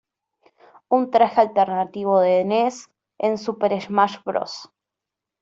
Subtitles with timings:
[0.97, 4.71] Un traje alternativo de Ness en Super Smash Bros.